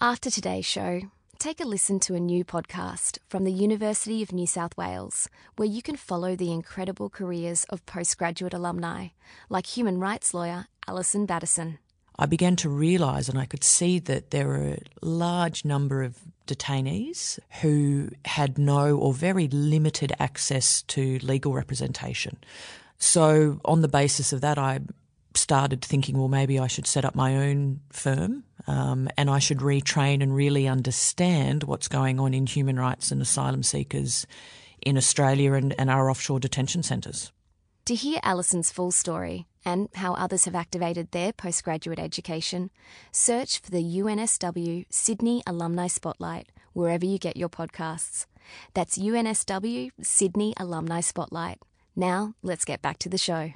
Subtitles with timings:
[0.00, 1.00] After today's show,
[1.38, 5.66] take a listen to a new podcast from the University of New South Wales, where
[5.66, 9.08] you can follow the incredible careers of postgraduate alumni,
[9.48, 11.78] like human rights lawyer Alison Battisson.
[12.18, 16.18] I began to realise and I could see that there were a large number of
[16.46, 22.36] detainees who had no or very limited access to legal representation.
[22.98, 24.80] So, on the basis of that, I
[25.32, 29.58] started thinking, well, maybe I should set up my own firm um, and I should
[29.58, 34.26] retrain and really understand what's going on in human rights and asylum seekers
[34.82, 37.32] in Australia and, and our offshore detention centres.
[37.86, 42.70] To hear Alison's full story and how others have activated their postgraduate education,
[43.12, 48.26] search for the UNSW Sydney Alumni Spotlight wherever you get your podcasts.
[48.74, 51.58] That's UNSW Sydney Alumni Spotlight.
[51.96, 53.52] Now, let's get back to the show.